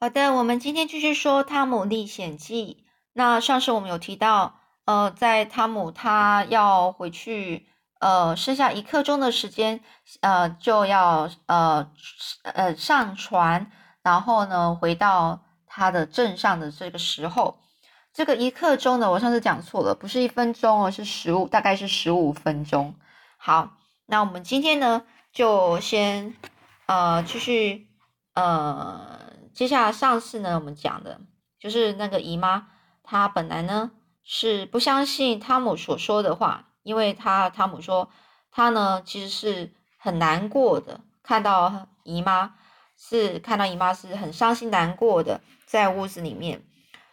[0.00, 2.84] 好的，我们今天继续说《汤姆历险记》。
[3.14, 7.66] 那上次我们有提到，呃，在汤姆他要回去，
[7.98, 9.80] 呃，剩下一刻钟的时间，
[10.20, 11.90] 呃，就要呃
[12.44, 13.72] 呃上船，
[14.04, 17.58] 然后呢，回到他的镇上的这个时候，
[18.14, 22.94] 这个一刻钟呢，我上次讲错了，不是一分钟哦，是十五，大概是十五分钟。
[23.36, 23.70] 好，
[24.06, 25.02] 那我们今天呢，
[25.32, 26.36] 就先
[26.86, 27.88] 呃继续
[28.34, 29.26] 呃。
[29.58, 31.20] 接下来上次呢，我们讲的
[31.58, 32.68] 就是那个姨妈，
[33.02, 33.90] 她本来呢
[34.22, 38.08] 是不相信汤姆所说的话，因为她汤姆说
[38.52, 42.54] 她呢其实是很难过的，看到姨妈
[42.96, 46.64] 是看到姨妈是很伤心难过的，在屋子里面。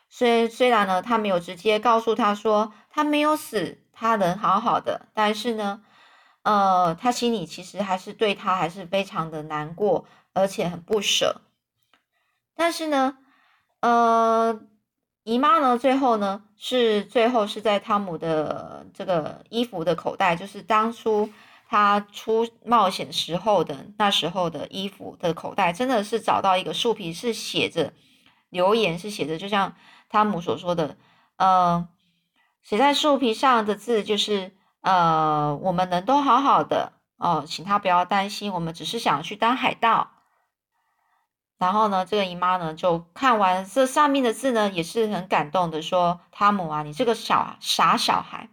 [0.07, 5.81] 虽虽然呢，他没有直接告诉她说她没有死，她人好好的，但是呢，
[6.43, 11.41] 呃，他心里其实还是对她还是非常的难过，而且很不舍。
[12.55, 13.17] 但是呢，
[13.81, 14.61] 呃，
[15.23, 21.29] 姨妈呢，最后呢，是最后是在汤姆的这个衣服的口袋，就是当初
[21.67, 27.91] 他出冒险时候的那时候的衣服的口袋，真的是找到一个树皮，是写着
[28.49, 29.75] 留言，是写着，就像
[30.09, 30.95] 汤姆所说的，
[31.37, 31.87] 呃，
[32.63, 40.11] 写在树皮上的字就是，呃，我们人都好好的哦，请他不要担心，我们只是想去当海盗。
[41.57, 48.49] 然后呢，这个姨妈呢就看完这上面的字呢，也是很感动的，说：“汤姆啊，你这个小傻小孩，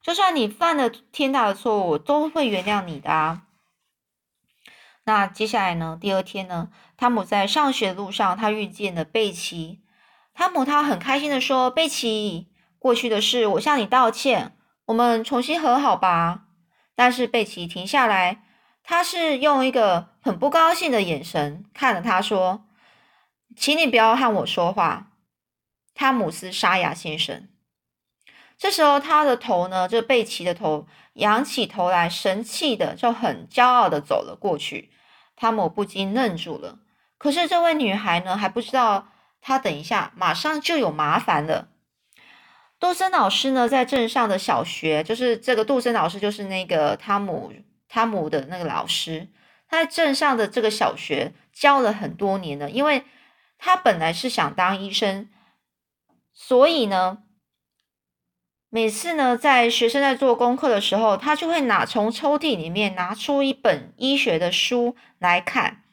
[0.00, 3.42] 就算你犯了天大的错误，我都会原谅你的啊。”
[5.04, 9.80] 那接下来呢，第二天呢，汤姆在上学路上，他遇见了贝奇。
[10.32, 12.46] 汤姆他很开心的说：“贝奇，
[12.78, 16.44] 过去的事我向你道歉，我们重新和好吧。”
[16.94, 18.44] 但是贝奇停下来。
[18.90, 22.64] 他是用一个很不高兴的眼神看着他，说
[23.54, 25.10] ：“请你不要和我说话，
[25.94, 27.48] 汤姆斯沙哑先生。”
[28.56, 34.90] 这时候，他的头呢，这贝奇的头仰起头来，神气的就很骄傲的走了过去。
[35.36, 36.78] 汤姆不禁愣住了。
[37.18, 39.08] 可是这位女孩呢，还不知道
[39.42, 41.68] 她等一下马上就有麻烦了。
[42.80, 47.52] 杜森老师呢，在镇上的小学，就是这个杜森老师，就是那个汤姆。
[47.88, 49.28] 汤姆的那个老师，
[49.68, 53.04] 他在镇上的这个小学教了很多年了，因为
[53.58, 55.28] 他本来是想当医生，
[56.32, 57.22] 所以呢，
[58.68, 65.84] 每次呢在学生在做功课的时候，他就会拿从抽屉里面拿出一本医学的书来看，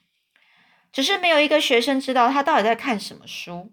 [0.91, 3.71] 只是没有一个学生知道他到底在看什么书，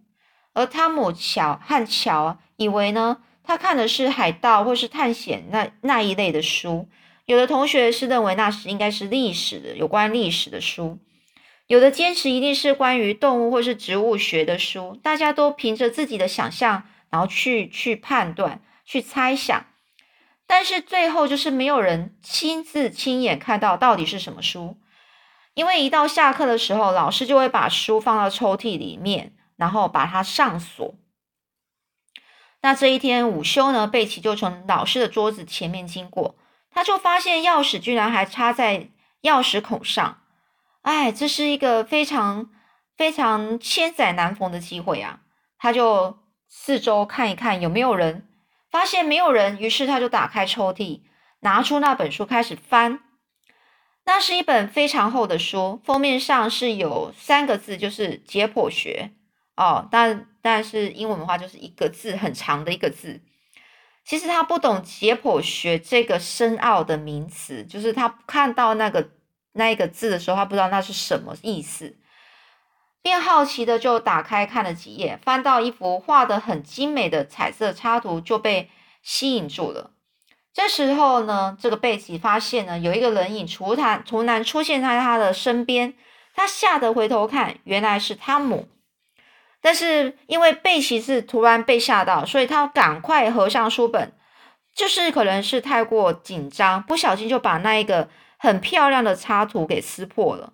[0.52, 6.88] 而汤姆乔和乔以为呢，他看的是海盗或是探险那那一类的书。
[7.32, 10.98] 有的同学是认为那是应该是历史的有关历史的书，
[11.66, 15.00] 有的坚持一定是关于动物或是植物学的书。
[15.02, 19.64] 大家都凭着自己的想象，然后去去判断、去猜想，
[20.46, 24.76] 但是最后就是没有人亲自亲眼看到到底是什么书，
[25.54, 30.94] 因为一到下课的时候，老师就会把书放到抽屉里面，然后把它上锁。
[32.60, 36.36] 那这一天午休呢，贝奇就从老师的桌子前面经过。
[36.72, 38.88] 他就发现钥匙居然还插在
[39.22, 40.22] 钥匙孔上，
[40.82, 42.50] 哎，这是一个非常
[42.96, 45.20] 非常千载难逢的机会啊！
[45.58, 46.18] 他就
[46.48, 48.26] 四周看一看有没有人，
[48.70, 51.02] 发现没有人，于是他就打开抽屉，
[51.40, 53.00] 拿出那本书开始翻。
[54.04, 59.12] 那是一本非常厚的书，封面上是有三个字，就是解剖学
[59.56, 63.20] 哦，但但是英文的话就是一个字，很长的一个字。
[64.04, 69.10] 其实他不懂解剖学这个深奥的名词，就是他看到那个
[69.52, 71.96] 那一个字的时候，他不知道那是什么意思，
[73.00, 78.70] 便好奇的就打开看了几页，翻到一幅画的很精美的彩色插图，就被
[79.02, 79.92] 吸引住了。
[80.52, 85.94] 这时候呢，这个贝奇发现呢，有一个人影突然突然出现在他的身边，
[86.34, 88.68] 他吓得回头看，原来是汤姆。
[89.64, 94.12] 但是因为贝奇是突然被吓到，所以他赶快合上书本，
[94.74, 100.52] 就是可能是太过紧张，不小心就把那一个很漂亮的插图给撕破了。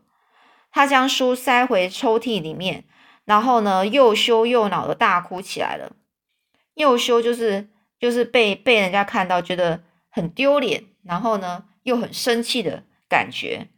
[0.71, 2.85] 他将书塞回抽屉里面，
[3.25, 5.93] 然后呢又羞又恼的大哭起来了。
[6.75, 13.69] 又羞就是就是被被人家看到觉得很丢脸，然后呢又很生气的感觉。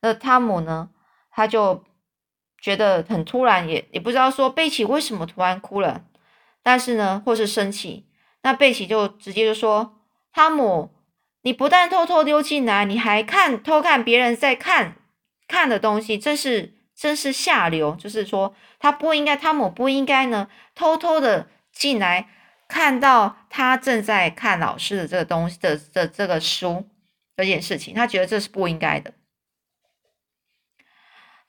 [0.00, 0.88] 那汤姆呢，
[1.30, 1.84] 他就。
[2.60, 6.04] 觉得很突然，也也不知道说贝奇为什么突然哭了，
[6.62, 8.06] 但是呢，或是生气，
[8.42, 9.98] 那贝奇就直接就说
[10.32, 10.90] ：“汤姆，
[11.42, 14.96] 你不但偷偷溜进来，你还看偷看别人在看
[15.48, 17.96] 看的东西，真是真是下流。
[17.96, 22.28] 就是说，他不应该，汤姆不应该呢，偷偷的进来，
[22.68, 26.86] 看到他正在看老师的这个东西的的这个书
[27.36, 29.14] 这件事情，他觉得这是不应该的。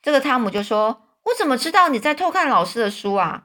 [0.02, 3.44] 这个汤姆就说：“我怎么知道你在偷看老师的书啊？”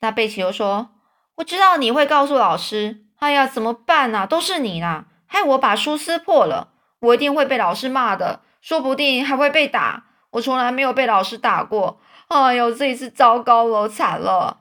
[0.00, 0.90] 那贝奇又说
[1.36, 3.04] ：“我知道你会告诉老师。
[3.16, 4.28] 哎呀，怎么办呢？
[4.28, 6.68] 都是你啦，害我把书撕破了。
[7.00, 10.04] 我一定会被老师骂的，说不定还会被打。
[10.30, 12.00] 我从来没有被老师打过。
[12.28, 14.60] 哎呦，这一次糟糕了，惨了！”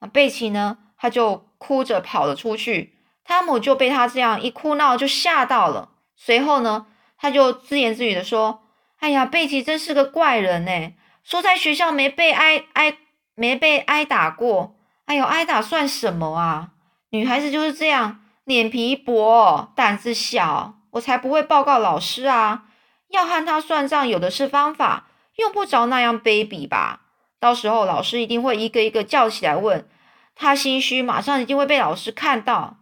[0.00, 0.78] 那贝奇呢？
[0.96, 2.98] 他就哭着跑了出去。
[3.22, 5.90] 汤姆就被他这样一哭闹就吓到了。
[6.16, 6.86] 随后呢，
[7.18, 8.62] 他就自言自语的说。
[9.00, 10.92] 哎呀，贝奇真是个怪人呢！
[11.24, 12.98] 说在学校没被挨挨
[13.34, 14.76] 没被挨打过，
[15.06, 16.72] 哎呦，挨打算什么啊？
[17.10, 22.64] 女孩子就是这样，脸皮薄，胆子小，我才不会报告老师啊！
[23.08, 27.00] 要和他算账，有的是方法，用不着那样卑鄙吧？
[27.40, 29.88] 到时候老师一定会一个一个叫起来问，
[30.34, 32.76] 他心虚，马上一定会被老师看到，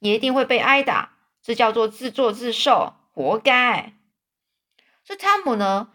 [0.00, 3.92] 也一定会被挨打，这叫做自作自受，活该！
[5.12, 5.88] 这汤姆呢？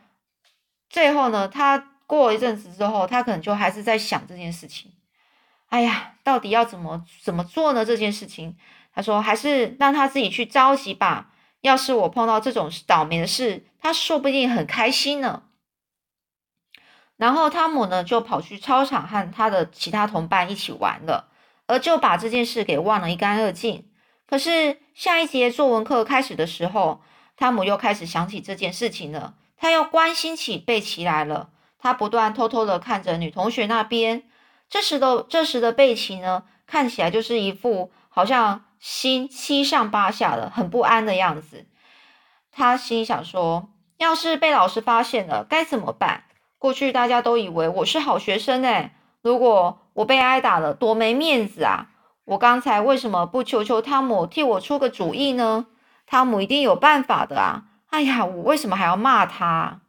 [0.92, 1.48] 最后呢？
[1.48, 4.92] 他过一阵子之后，他可能就还是在想这件事情。
[5.69, 7.84] 哎呀，到底要怎么怎么做呢？
[7.84, 8.56] 这件事情，
[8.94, 11.31] 他说还是让他自己去着急吧。
[11.62, 15.42] 要是我碰到这种倒霉的事，他说不定很开心呢。
[17.16, 21.30] 然后汤姆呢，就跑去操场和他的其他同伴一起玩了，
[21.66, 23.90] 而就把这件事给忘了一干二净。
[24.28, 27.02] 可是下一节作文课开始的时候，
[27.38, 31.50] 汤姆又开始想起这件事情了，他又关心起贝奇来了。
[31.80, 34.24] 他不断偷偷的看着女同学那边。
[34.68, 41.68] 这时的这时的贝奇呢，看起来就是一副好像心七上八下的，很不安的样子。
[42.51, 46.24] 他心想说：“要是被老师发现了，该怎么办？
[46.57, 51.92] 过去大家都以为我是好学生哎，如果我被挨打了，多没面子啊！
[52.25, 55.68] 我刚才为什么不求求汤姆替我出个主意呢？”
[56.07, 57.65] 汤姆一定有办法的啊！
[57.89, 59.81] 哎呀，我为什么还要骂他？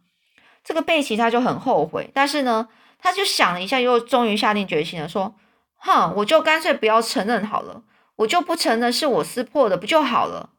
[0.62, 2.68] 这个贝奇他就很后悔，但是呢，
[2.98, 5.34] 他就想了一下，又终于下定决心了，说
[5.78, 7.82] ：“哼，我就干脆不要承认好了，
[8.16, 10.50] 我就不承认是我撕破的，不就好了？”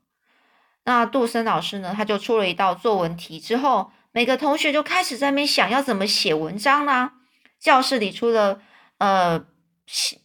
[0.85, 7.13] 那杜森老师呢，他就出了一道作文题之后，每个同学就开始在那边想要怎么写文章啦。
[7.59, 8.61] 教室里除了
[8.97, 9.43] 呃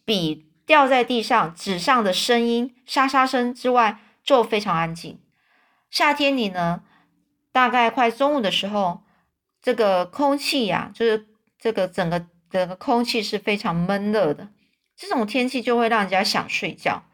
[0.05, 5.19] 笔掉在地上、纸上的声音沙沙声之外，就非常安静。
[5.95, 6.83] 夏天里呢，
[7.53, 9.05] 大概快中午的时候，
[9.63, 14.49] 这个空气呀，就是这个整个整个空气是非常闷热的。
[14.97, 17.05] 这种天气就会让人家想睡觉。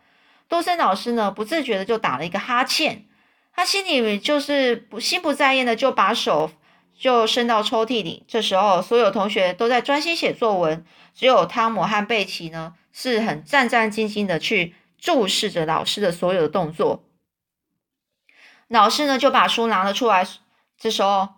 [0.48, 3.04] 多森老师呢，不自觉的就打了一个哈欠，
[3.52, 6.50] 他心里就是不心不在焉的就把手
[6.98, 8.24] 就伸到抽屉里。
[8.26, 10.82] 这时候，所有同学都在专心写作文，
[11.14, 17.04] 只有汤姆和贝奇呢，是很战战兢兢的去注视着老师的所有的动作。
[18.70, 20.24] 老师呢就把书拿了出来，
[20.78, 21.28] 这时候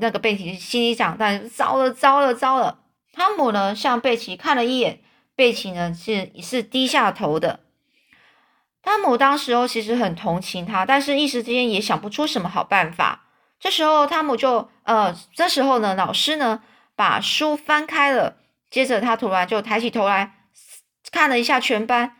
[0.00, 2.80] 那个贝奇心里想：但糟了，糟了，糟了！
[3.14, 5.00] 汤姆呢向贝奇看了一眼，
[5.34, 7.60] 贝奇呢是是低下头的。
[8.82, 13.24] 汤姆当时候其实很同情他，但是一时之间也想不出什么好办法。
[13.58, 16.62] 这时候汤姆就呃，这时候呢老师呢
[16.94, 18.36] 把书翻开了，
[18.68, 20.34] 接着他突然就抬起头来
[21.10, 22.18] 看了一下全班，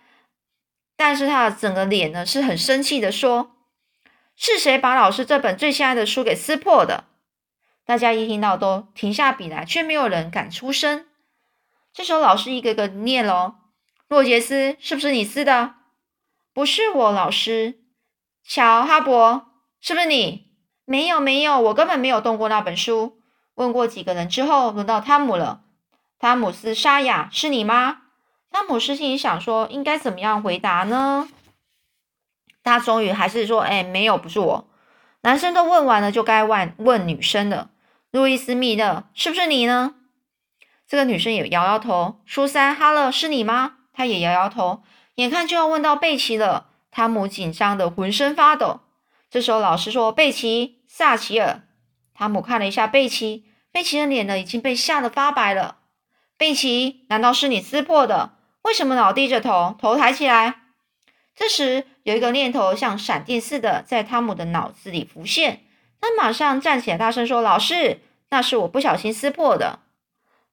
[0.97, 3.57] 但是他的整个脸呢是很生气的说。
[4.41, 7.07] 是谁把老师这本最心爱的书给撕破的？
[7.85, 11.07] 大家一听到都停下笔来，却没有人敢出声。
[11.93, 13.57] 这时候老师一个个念喽
[14.07, 15.75] ：“洛杰斯，是不是你撕的
[16.55, 17.81] ？”“不是我，老师。
[18.47, 19.43] ”“乔哈勃，
[19.81, 20.53] 是不是你
[20.87, 23.19] ？”“没有，没有，我根本没有动过那本书。”
[23.57, 25.63] 问过几个人之后，轮到汤姆了。
[26.21, 28.03] 汤姆斯沙哑，是你吗？
[28.53, 31.29] 汤姆斯心里想说：“应该怎么样回答呢？”
[32.69, 34.69] 他终于还是说：“哎，没有，不是我。”
[35.23, 37.71] 男生都问完了，就该问问女生了。
[38.11, 39.95] 路易斯·密勒，是不是你呢？
[40.87, 42.21] 这个女生也摇摇头。
[42.27, 43.79] 苏珊·哈勒，是你吗？
[43.93, 44.83] 她也摇摇头。
[45.17, 48.81] 眼看就要问到贝奇了，汤姆紧张的浑身发抖。
[49.29, 51.63] 这时候老师说：“贝奇，萨奇尔。”
[52.15, 55.79] 汤姆看了一下贝奇，贝奇的脸呢已经被吓得发白了。
[56.37, 58.35] 贝奇，难道是你撕破的？
[58.63, 60.55] 为什么老低着头，头抬起来？
[61.39, 65.63] 这时，有一个念头像闪电似的在汤姆的脑子里浮现，
[66.01, 69.79] 他马上站起来，大声说：“老师，那是我不小心撕破的。”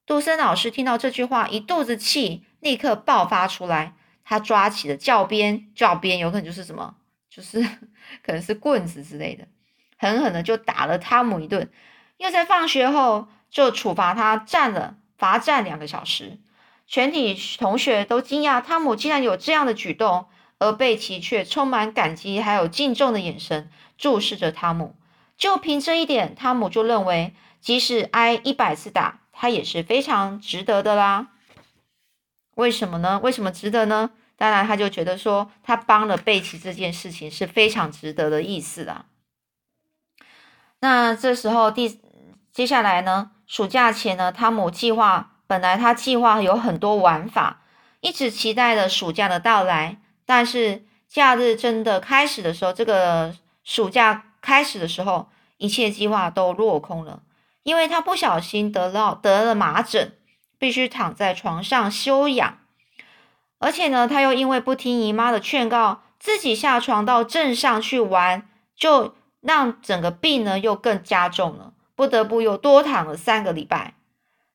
[0.06, 6.94] 杜森老师听到这句话，一肚子气立刻爆发出来，他抓起了教鞭，教鞭有可能就是什么，
[7.28, 7.60] 就是
[8.24, 9.48] 可能是棍子之类的，
[9.98, 11.68] 狠狠的就打了汤姆一顿。
[12.18, 16.38] 又在放学后就处罚他站了罚站两个小时。
[16.86, 20.28] 全体同学都惊讶汤姆竟然有这样的举动，
[20.58, 24.96] 而贝奇却充满感激还有敬重的眼神注视着汤姆。
[25.36, 31.28] 就凭这一点，汤姆就认为，即使挨一百次打，他也是非常值得的啦。
[32.54, 33.20] 为什么呢？
[33.22, 34.12] 为什么值得呢？
[34.38, 39.04] 当然，他就觉得说，他帮了贝奇这件事情是非常值得的意思啦。
[40.80, 42.00] 那这时候第
[42.50, 47.62] 接下来呢，暑假前呢，汤姆计划本来他计划有很多玩法，
[48.00, 50.00] 一直期待着暑假的到来。
[50.26, 57.22] 但是假日真的开始的时候，这个暑假开始的时候，一切计划都落空了，
[57.62, 60.12] 因为他不小心得了得了麻疹，
[60.58, 62.58] 必须躺在床上休养。
[63.58, 73.94] 而且呢，他又因为不听姨妈的劝告，自己下床到镇上去玩，就让整个病呢又更加重了，不得不又多躺了三个礼拜。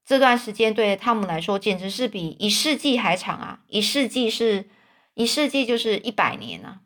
[0.05, 3.59] 这段时间对汤姆来说简直是比一世纪还长啊！
[3.67, 4.67] 一世纪是
[5.13, 6.79] 一世纪就是一百年啊！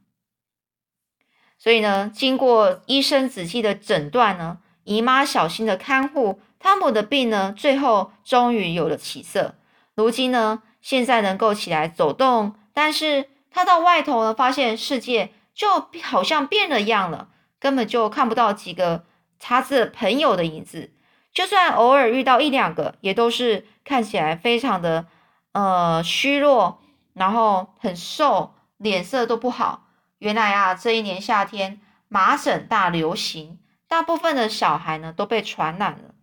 [1.58, 9.56] 所以呢，经过医生仔细的诊断呢，姨妈小心的看护，汤姆的病呢，最后终于有了起色。
[9.96, 10.64] 如今呢。
[10.82, 15.68] 现在能够起来走动，但是他到外头呢，发现世界就
[16.04, 17.30] 好像变了样了，
[17.60, 19.04] 根本就看不到几个
[19.40, 20.92] 他的朋友的影子。
[21.34, 25.08] 就算偶尔遇到一两个，也都是看起来非常的
[25.54, 26.80] 呃虚弱，
[27.16, 29.88] 然后很瘦，脸色都不好。
[30.20, 33.58] 原来啊，这一年夏天麻疹大流行，
[33.88, 36.14] 大部分的小孩呢都被传染了。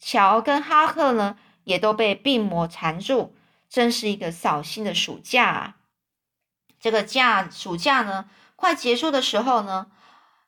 [0.00, 3.36] 乔跟哈克呢也都被病魔缠住。
[3.70, 5.76] 真是一个扫兴的暑假啊！
[6.80, 8.24] 这个假暑假呢，
[8.56, 9.88] 快结束的时候呢，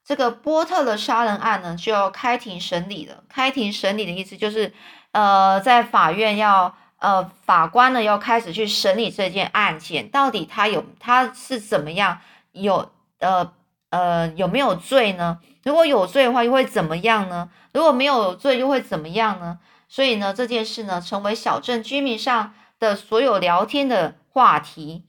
[0.02, 3.22] 这个波特的杀人案呢就要开庭审理了。
[3.28, 4.72] 开庭审理的意思就是，
[5.12, 12.20] 呃，在法院要呃法官呢要开始去审理这件案件，到底他有他是怎么样
[12.52, 13.52] 有呃
[13.90, 15.40] 呃有没有罪呢？
[15.64, 17.50] 如果有罪的话，又会怎么样呢？
[17.72, 19.58] 如果没有罪，又会怎么样呢？
[19.88, 22.54] 所以呢，这件事呢，成为小镇居民上。
[22.80, 25.04] 的所有聊天的话题，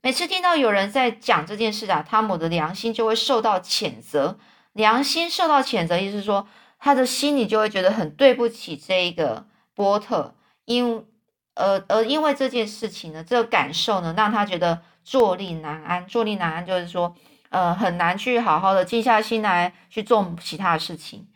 [0.00, 4.38] 每次听到有人在讲这件事啊，汤姆的良心就会受到谴责。
[4.72, 9.44] 良心受到谴责，意思是说他的心里就会觉得很对不起这一个
[9.74, 11.04] 波特，因
[11.60, 16.06] 呃而因为这件事情呢，这个感受呢，让他觉得坐立难安。
[16.06, 17.14] 坐立难安就是说，
[17.50, 21.28] 呃，很难去好好的静下心来去做其他的事情。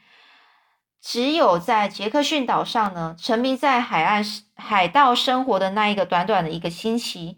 [1.00, 4.24] 只有在杰克逊岛上呢，沉迷在海岸
[4.56, 7.36] 海盗生活的那一个短短的一个星期，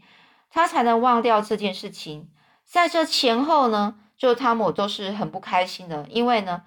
[0.50, 2.30] 他才能忘掉这件事情。
[2.64, 6.62] 在这前后呢，就汤姆都是很不开心的，因为呢，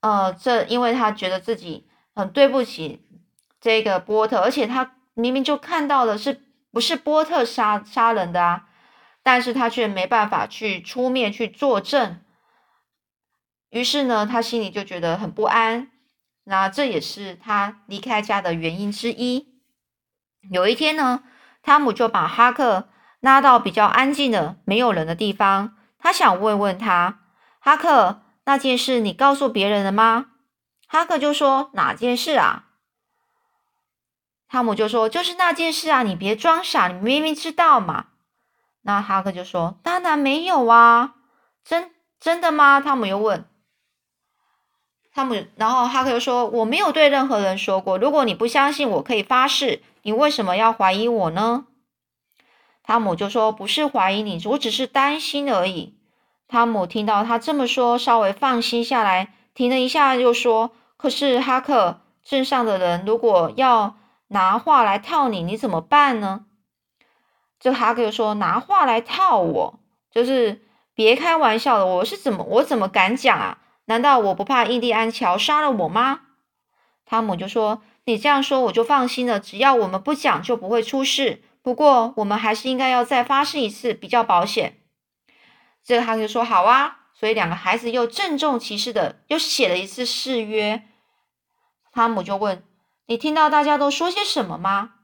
[0.00, 3.06] 呃，这因为他觉得自己很对不起
[3.60, 6.42] 这个波特，而且他明明就看到了是
[6.72, 8.66] 不是波特杀杀人的啊，
[9.22, 12.20] 但是他却没办法去出面去作证，
[13.70, 15.90] 于是呢，他心里就觉得很不安。
[16.44, 19.54] 那这也是他离开家的原因之一。
[20.50, 21.24] 有一天呢，
[21.62, 22.88] 汤姆就把哈克
[23.20, 25.76] 拉到比较安静的、没有人的地方。
[25.98, 27.20] 他想问问他
[27.60, 30.26] ：“哈克，那件事你告诉别人了吗？”
[30.86, 32.63] 哈克就说：“哪件事啊？”
[34.54, 36.04] 汤姆就说：“就是那件事啊！
[36.04, 38.06] 你别装傻，你明明知道嘛。”
[38.82, 41.16] 那哈克就说：“当然没有啊！
[41.64, 43.44] 真真的吗？”汤姆又问。
[45.12, 47.98] 汤姆，然后哈克又说：“我没有对任何人说过。
[47.98, 49.82] 如果你不相信，我可以发誓。
[50.02, 51.66] 你为什么要怀疑我呢？”
[52.84, 55.98] 汤姆就说：“不是怀疑你，我只是担心而已。”
[56.46, 63.96] 汤姆听到他这么说，稍微放心下来，停了一下，又说：“可是哈克，镇上的人如果要
[64.34, 66.46] 拿话来套你，你怎么办呢？”
[67.60, 70.60] 这哈克又说：“拿话来套我，就是
[70.92, 71.86] 别开玩笑了。
[71.86, 76.20] 我是怎么，我怎么敢讲啊？”难道我不怕印第安乔杀了我吗？
[77.06, 79.38] 汤姆就说：“你这样说我就放心了。
[79.38, 81.42] 只要我们不讲，就不会出事。
[81.62, 84.80] 不过我们还是应该要再发誓一次，比较保险。”
[85.84, 90.82] 这个他就说：“好啊。”所以两个孩子又郑重其事的又写了一次誓约。
[91.92, 92.64] 汤姆就问
[93.06, 94.94] ：“你听到大家都说些什么吗？”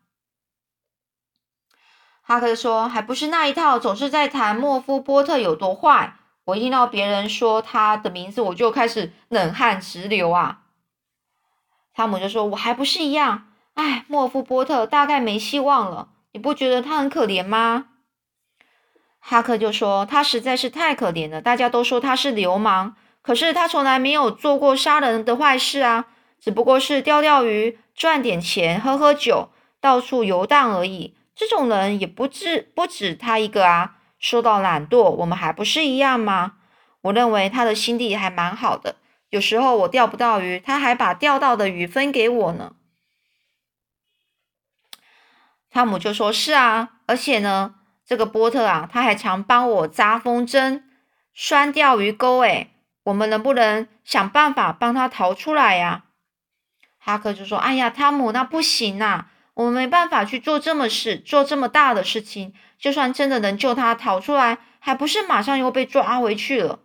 [2.23, 10.63] 哈克说：“还不是那一套，总是在谈莫夫波特有多坏。”我一听到别人说他的名字，我就开始冷汗直流啊。
[11.93, 16.09] 汤姆就说：“我还不是一样，哎，莫夫波特大概没希望了。
[16.33, 17.89] 你不觉得他很可怜吗？”
[19.21, 26.07] 哈克就说：“他实在是太可怜了，大家都说他是流氓，可是他从来没有做过杀人的坏事啊。
[26.41, 31.15] 只不过是钓钓鱼、赚点钱、喝喝酒、到处游荡而已。
[31.37, 33.97] 这种人也不止不止他一个啊。
[34.19, 36.55] 说到懒惰，我们还不是一样吗？
[37.03, 38.97] 我认为他的心地还蛮好的。
[39.31, 42.75] 有时候我钓不到鱼，他还把钓到的鱼分给我呢。
[45.71, 50.83] 汤姆就说：“是啊，而且呢，这个波特啊，他还常帮我扎风筝、
[51.33, 52.41] 拴钓鱼钩。
[52.41, 52.73] 诶，
[53.05, 56.05] 我们能不能想办法帮他逃出来呀？”
[57.03, 62.55] 哈克就说：“哎呀，汤姆，那不行啊，我们没办法去做这么事，做这么大的事情。
[62.79, 66.81] 就算真的能救他逃出来，还不是马上又被抓回去了？”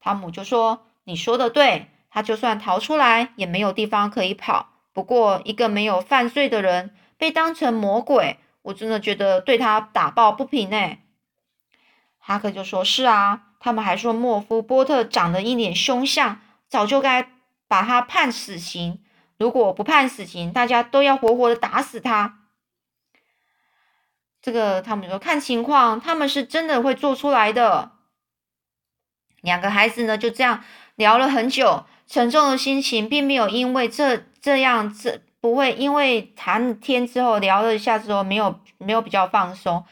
[0.00, 4.70] 汤姆就说：“你说的对，他就算逃出来，也没有地方可以跑。
[4.92, 10.98] 不过，一个没有犯罪的人。”被当成魔鬼，我真的觉得对他打抱不平呢。
[12.20, 17.28] 哈克就说：“是啊，他们还说莫夫波特长得一脸凶相，早就该
[17.66, 19.00] 把他判死刑。
[19.38, 22.40] 如果不判死刑，大家都要活活的打死他。”
[24.42, 27.92] 这个他们说看情况，他们是真的会做出来的。
[29.40, 30.62] 两个孩子呢就这样
[30.96, 35.24] 聊了很久，沉重的心情并没有因为这这样子。
[35.40, 39.84] 不会，因为谈天之后聊了一下之后，没有没有比较放松，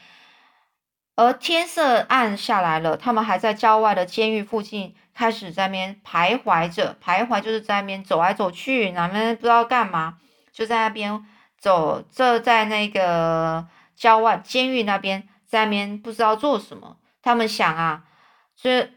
[1.15, 10.19] 而天色暗下来了，他们还在郊外的监狱附近开始在那边徘徊着，徘徊就是在那边走来走去，哪边不知道干嘛，
[10.53, 11.25] 就在那边
[11.59, 16.99] 走，这在那个郊外监狱那边，在那边不知道做什么。
[17.23, 18.05] 他们想啊，
[18.55, 18.91] 这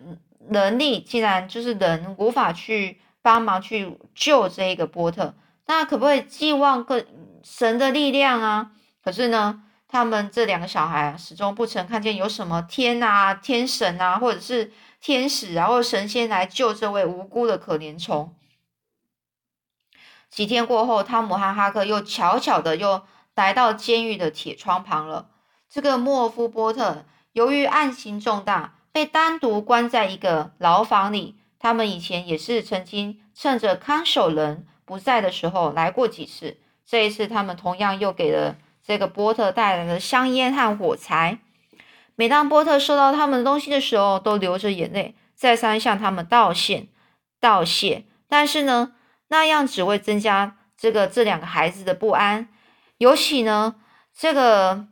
[0.49, 5.33] 能力既然就是人无法去帮忙去救这个波特。
[5.67, 7.05] 那可不可以寄望个
[7.43, 8.71] 神的力量啊？
[9.01, 18.35] 可是呢，他们这两个小孩始终不曾看见有什么天啊、天神啊，或者是天使然后神仙来救这位无辜的可怜虫。
[20.29, 23.03] 几天过后，汤姆和哈克又悄悄的又
[23.33, 25.29] 来到监狱的铁窗旁了。
[25.69, 31.35] 这个莫夫波特由于案情重大，被单独关在一个牢房里。
[31.57, 34.65] 他们以前也是曾经趁着看守人。
[34.85, 41.37] 不在的时候来过几次，这一次他们同样又给了这个波特带来了香烟和火柴。
[42.19, 46.89] 每当波特收到他们的东西的时候，都流着眼泪，再三向他们道歉
[47.39, 48.03] 道谢。
[48.27, 48.91] 但是呢，
[49.29, 52.49] 那样只会增加这个这两个孩子的不安。
[52.97, 53.75] 尤其呢，
[54.13, 54.87] 这个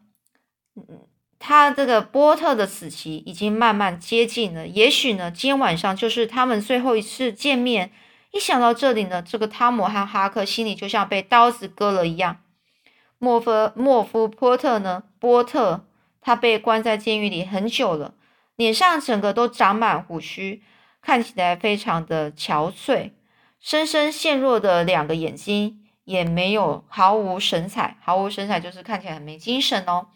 [1.37, 4.65] 他这个波特的死期已经慢慢接近了。
[4.65, 7.91] 也许呢，今天晚上就是他们最后一次见面。
[8.31, 12.37] 一想到这里呢，这个汤姆和哈克心里就像被刀子割了一样。
[13.17, 15.03] 莫夫莫夫波特呢？
[15.19, 15.83] 波特
[16.27, 18.13] 他被关在监狱里很久了，
[18.57, 20.61] 脸上整个都长满胡须，
[21.01, 23.11] 看起来非常的憔悴，
[23.61, 30.07] 深深陷落的两个眼睛也没有毫无神采，毫无神采就是看起来很没精神哦。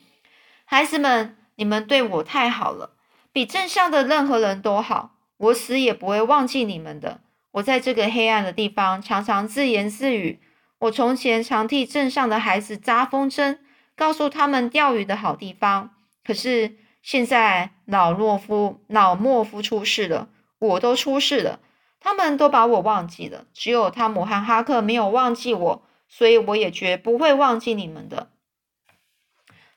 [0.65, 2.97] 孩子们，你们对我太好了，
[3.31, 7.21] 比镇上的任何人都好，我死也不会忘记你们的。
[7.51, 10.41] 我在这个黑暗的地方常常自言自语。
[10.79, 13.59] 我从前常替镇上的孩子扎风筝，
[13.95, 15.91] 告诉他们钓鱼的好地方。
[16.31, 21.59] 可是现在老懦夫、老莫夫出事了，我都出事了，
[21.99, 23.47] 他们都把我忘记了。
[23.53, 28.29] 只有汤姆和哈克没有忘记我，所以我也绝不会忘记你们的。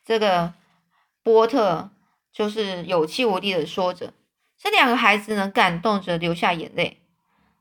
[0.05, 0.55] 这个
[1.25, 1.91] 波特
[2.33, 4.13] 就是有气无力的说着，
[4.57, 7.01] 这两个孩子呢，感动着流下眼泪。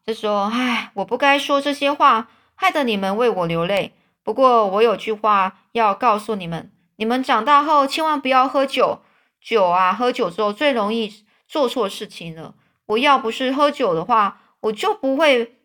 [0.05, 3.93] 就说：“唉，我不该说这些话，害得你们为我流泪。
[4.21, 9.01] 不过我有句话要告诉你们：你们长大后千万不要喝酒。
[9.41, 11.13] 酒啊，喝酒之后最容易
[11.47, 12.55] 做错事情了。
[12.85, 15.57] 我要不是喝酒的话，我就不会。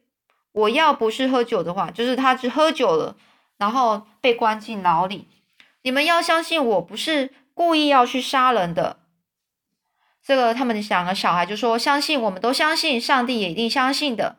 [0.53, 3.17] 我要不是喝酒的话，就是他只喝酒了，
[3.59, 5.29] 然后被关进牢里。
[5.83, 8.99] 你们要相信，我不是故意要去杀人的。”
[10.25, 14.37] 这个他们两个小孩就说：“相信，我们都相信，上帝也一定相信的。”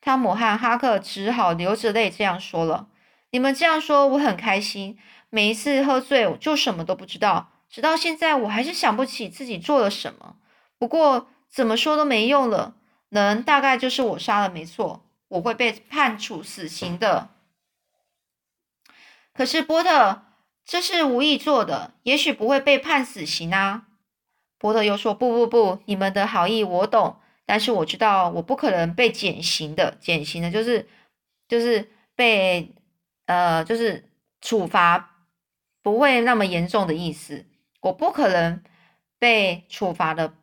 [0.00, 2.86] 汤姆和哈克只好流着泪这样说了
[3.30, 4.98] ：“你们这样说，我很开心。
[5.34, 10.36] 每一次喝醉，我就什么都不知道，直到现在，我还是想不起自己做了什么。
[10.78, 12.74] 不过怎么说都没用了，
[13.08, 17.30] 人大概就是我杀了，没错，我会被判处死刑的。
[19.32, 20.22] 可是波特，
[20.66, 23.86] 这是无意做的，也许不会被判死刑啊。”
[24.60, 27.16] 波特又说：“不不不，你们的好意我懂，
[27.46, 29.96] 但是我知道我不可能被减刑的。
[29.98, 30.86] 减刑的，就是
[31.48, 32.70] 就是被
[33.24, 34.10] 呃，就是
[34.42, 35.11] 处罚
[35.82, 37.46] 不会那么严重的意思。
[37.80, 38.62] 我不可能
[39.18, 40.34] 被处罚的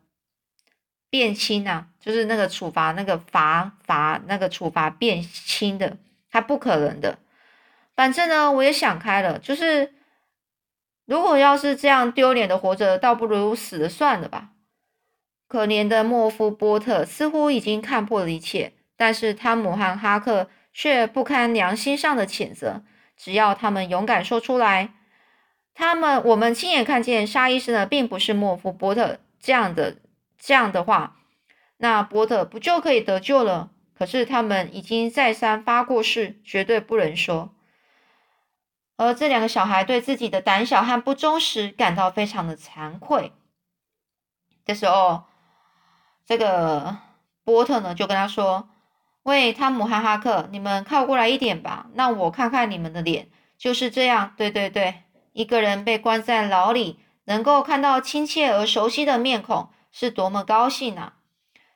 [1.08, 5.96] 变轻啊，就是那个处罚那个罚罚那个处罚变轻的
[6.30, 7.18] 他不可能的。
[7.96, 9.94] 反正呢，我也想开了，就是
[11.06, 14.50] 如果要是这样丢脸的活着，倒不如死了算了吧。
[15.48, 22.84] 可怜的莫夫波特似乎已经看破了一切，但是汤姆和哈克却不堪良心上的谴责。
[23.16, 24.94] 只要他们勇敢说出来，
[25.80, 29.96] 他们我们亲眼看见沙医生呢，并不是莫夫波特这样的
[30.38, 31.16] 这样的话，
[31.78, 33.70] 那波特不就可以得救了？
[33.94, 37.54] 可是他们已经再三发过誓，绝对不能说。
[38.98, 43.32] 而这两个小孩对自己的胆小和不忠实感到非常的惭愧。
[44.66, 45.24] 这时候。
[46.26, 46.98] 这个
[47.42, 48.68] 波特呢，就跟他说
[49.24, 53.30] ：“喂，汤姆和哈克，你们靠过来一点吧，让我看看你们的脸。
[53.58, 61.14] 就是这样，对对对，一个人被关在牢里，能够看到亲切而熟悉的面孔，是多么高兴啊！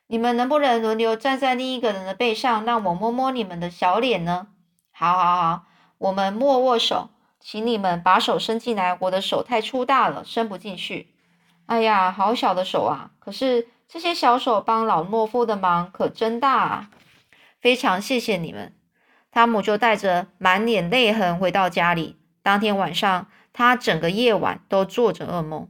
[0.07, 4.47] 你们能不能轮流站在另一个人的背上，让我摸摸你们的小脸呢？
[4.91, 5.63] 好，好，好，
[5.97, 11.13] 我们握握手，请你们把手伸进来，我的手太粗大了，伸不进去。
[11.65, 13.11] 哎呀，好小的手啊！
[13.19, 16.89] 可是。”这些小手帮老懦夫的忙可真大啊！
[17.61, 18.73] 非常谢谢你们。
[19.31, 22.17] 汤姆就带着满脸泪痕回到家里。
[22.41, 25.69] 当天晚上，他整个夜晚都做着噩梦。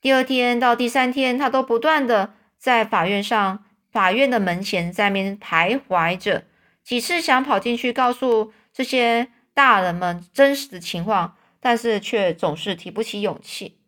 [0.00, 6.44] 第二天到第三天，他都不断的在法院上、法院的门前在面徘徊着，
[6.84, 13.78] 几次想跑进去告诉这些大人们真实的情况，但是却总是提不起勇气。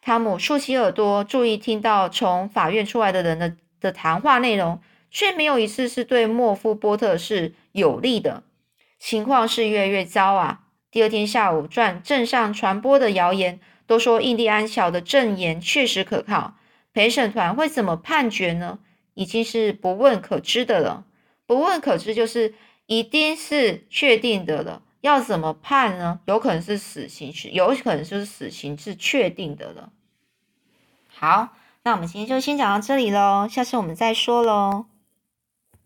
[0.00, 8.44] 汤姆竖起耳朵，注意听到从法院出来的人的的谈话内容，却没有一次是对莫夫波特是有利的。
[9.00, 10.60] 情况是越来越糟啊！
[10.90, 16.54] 第二天下午，传镇上传播的谣言都说印第安小的证言确实可靠。
[16.92, 18.80] 陪审团会怎么判决呢？
[19.14, 21.04] 已经是不问可知的了。
[21.46, 22.54] 不问可知就是
[22.86, 24.82] 一定是确定的了。
[25.00, 26.20] 要怎么判呢？
[26.26, 29.92] 有可能是死刑，是有可能就是死刑是确定的了。
[31.08, 34.86] 好，那我们今天就先讲到这里喽，下次我们再说喽。